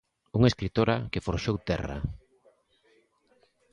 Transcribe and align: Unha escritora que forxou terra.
Unha 0.37 0.51
escritora 0.51 0.95
que 1.11 1.23
forxou 1.25 1.55
terra. 1.69 1.97